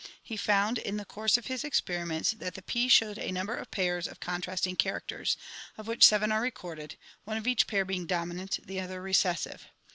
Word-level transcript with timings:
He 0.23 0.35
found 0.35 0.79
in 0.79 0.97
the 0.97 1.05
course 1.05 1.37
of 1.37 1.45
his 1.45 1.63
experiments 1.63 2.31
that 2.31 2.55
the 2.55 2.63
peas 2.63 2.91
showed 2.91 3.19
a 3.19 3.31
number 3.31 3.55
of 3.55 3.69
pairs 3.69 4.07
of 4.07 4.19
contrasting 4.19 4.75
characters, 4.75 5.37
of 5.77 5.85
which 5.85 6.07
seven 6.07 6.31
are 6.31 6.41
recorded, 6.41 6.97
one 7.23 7.37
of 7.37 7.45
each 7.45 7.67
pair 7.67 7.85
being 7.85 8.07
dominant, 8.07 8.57
the 8.65 8.79
other 8.81 8.99
re 8.99 9.13
cessive. 9.13 9.65